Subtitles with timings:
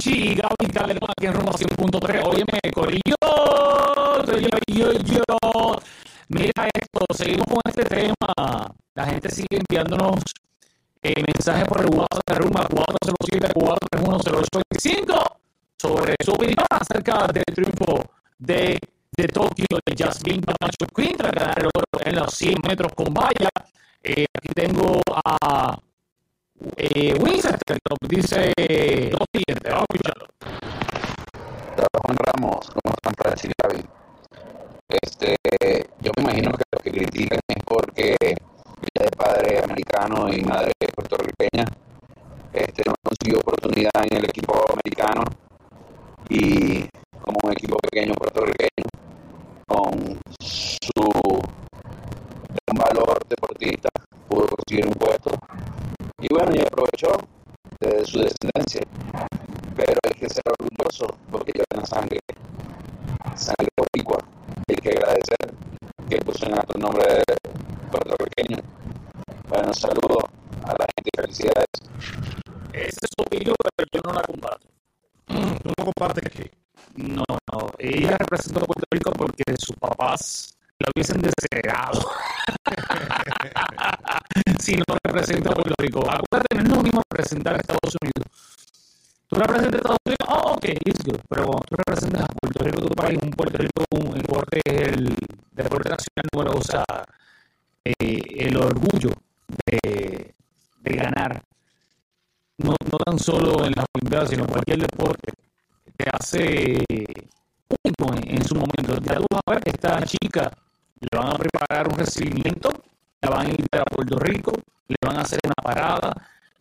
[0.00, 2.22] Franchi y Gaby Calderón aquí en Rumba 100.3.
[2.24, 3.16] Óyeme, Corillo,
[4.24, 5.24] yo, yo, yo.
[6.28, 8.14] Mira esto, seguimos con este tema.
[8.94, 10.22] La gente sigue enviándonos
[11.02, 15.22] eh, mensajes por el WhatsApp de Rumba 407-431-0825
[15.76, 18.02] sobre su opinión acerca del triunfo
[18.38, 18.78] de,
[19.16, 21.68] de Tokio de Jasmine Panacho Queen tras ganar el
[22.06, 23.50] en los 100 metros con valla.
[24.02, 25.78] Eh, aquí tengo a
[26.76, 27.14] eh,
[27.66, 27.76] que
[28.08, 28.52] dice
[29.10, 29.70] lo siguiente.
[29.70, 30.26] Vamos a escucharlo.
[32.02, 33.84] Juan Ramos, ¿cómo están Francis y Gaby?
[34.88, 35.36] Este,
[36.00, 40.72] yo me imagino que lo que critican es porque ella de padre americano y madre
[40.94, 41.64] puertorriqueña.
[42.52, 45.22] Este, no consiguió oportunidad en el equipo americano
[46.28, 46.80] y
[47.22, 48.84] como un equipo pequeño puertorriqueño
[49.66, 50.92] con su
[52.66, 53.88] gran valor deportista
[54.28, 55.30] pudo conseguir un puesto.
[56.20, 57.12] Y bueno, y aprovechó
[57.80, 58.82] de su descendencia.
[59.76, 62.18] Pero hay que ser orgulloso porque lleva una sangre
[63.36, 64.18] sangre boricua
[64.68, 65.54] hay que agradecer
[66.08, 67.24] que puso en alto el nombre de
[67.90, 68.58] puertorriqueño
[69.60, 70.24] bueno, saludos
[70.64, 71.66] a la gente y felicidades
[72.72, 74.66] Esa es su opinión, pero yo no la comparto.
[75.26, 76.50] ¿Tú no compartes qué?
[76.96, 77.70] No, no.
[77.78, 82.10] Ella representa a Puerto Rico porque sus papás la hubiesen desheredado.
[84.60, 86.00] si no representa a Puerto Rico.
[86.00, 88.26] Acuérdate, no es lo mismo representar a Estados Unidos.
[89.28, 91.20] Tú representas a Estados Unidos, oh, ok, it's good.
[91.28, 95.14] Pero cuando tú representas a Puerto Rico, tu país, un Puerto Rico, un deporte, el
[95.52, 96.84] deporte nacional número, o sea,
[97.84, 99.10] eh, el orgullo
[99.66, 100.34] de,
[100.80, 101.42] de ganar,
[102.58, 105.32] no, no tan solo en las Olimpiadas, sino en cualquier deporte,
[105.96, 106.84] te hace
[107.68, 108.98] único en, en su momento.
[109.02, 110.50] Ya tú vas a ver que esta chica
[111.00, 112.70] le van a preparar un recibimiento,
[113.22, 114.52] la van a invitar a Puerto Rico,
[114.88, 116.12] le van a hacer una parada,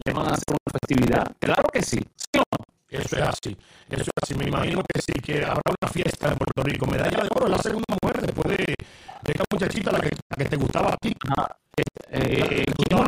[0.05, 1.35] le van a hacer una festividad.
[1.39, 2.63] Claro que sí, ¿sí o no?
[2.89, 3.57] Eso es así.
[3.89, 4.35] Eso es así.
[4.35, 6.85] Me imagino que sí, que habrá una fiesta en Puerto Rico.
[6.87, 10.45] Medalla de oro, la segunda mujer después de, de esta muchachita, la que, la que
[10.49, 11.13] te gustaba a ti.
[11.37, 11.55] Ah,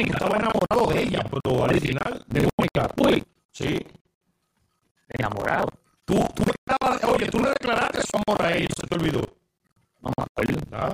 [0.10, 2.90] estaba enamorado de ella, pero al final, de Mónica.
[2.98, 3.78] Uy, Sí.
[5.10, 5.68] enamorado.
[6.06, 9.22] Tú, tú estabas- oye, tú le declaraste su amor a ella, se te olvidó.
[10.02, 10.26] No me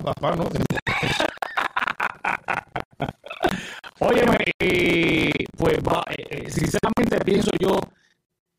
[0.04, 0.50] papá, no.
[4.00, 7.80] Óyeme, eh, pues va, eh, eh, sinceramente pienso yo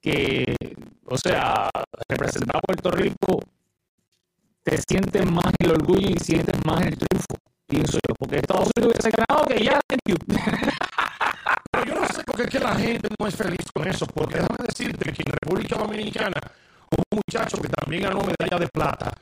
[0.01, 0.57] que,
[1.05, 1.71] o sea,
[2.09, 3.41] representar a Puerto Rico
[4.63, 7.37] te sientes más el orgullo y sientes más el triunfo,
[7.67, 8.95] pienso yo, porque Estados Unidos
[9.49, 10.17] que ya, thank you.
[11.71, 14.59] Pero yo no sé por qué la gente no es feliz con eso, porque déjame
[14.67, 16.41] decirte que en República Dominicana
[16.91, 19.13] hubo un muchacho que también ganó medalla de plata.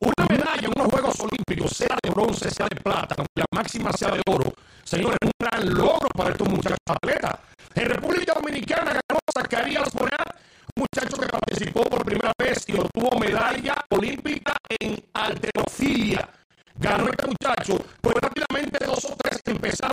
[0.00, 3.92] Una medalla en unos Juegos Olímpicos, sea de bronce, sea de plata, aunque la máxima
[3.92, 4.52] sea de oro,
[4.82, 7.36] señores, es un gran logro para estos muchachos atletas.
[7.74, 10.36] En República Dominicana ganó Zacarías Bonat,
[10.76, 16.28] un muchacho que participó por primera vez y obtuvo medalla olímpica en alterofilia.
[16.76, 19.92] Ganó este muchacho, pues rápidamente dos o tres empezaron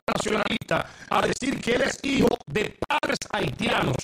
[0.71, 3.95] a decir que él es hijo de padres haitianos.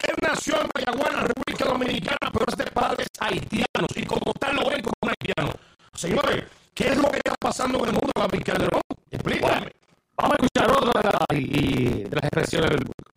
[0.00, 4.68] Él nació en Mayaguana, República Dominicana, pero es de padres haitianos y como tal lo
[4.70, 5.52] ven como un haitiano.
[5.94, 6.44] Señores,
[6.74, 8.80] ¿qué es lo que está pasando en el mundo, Gabriel Calderón?
[9.10, 9.72] Explícame.
[10.16, 13.10] Vamos a escuchar otra de, la- y- de las expresiones del público.